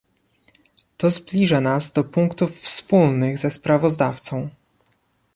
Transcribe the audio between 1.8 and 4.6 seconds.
do punktów wspólnych ze sprawozdawcą